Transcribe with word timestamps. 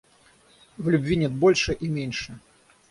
В 0.77 0.89
любви 0.89 1.15
нет 1.15 1.31
больше 1.31 1.73
и 1.73 1.87
меньше. 1.87 2.39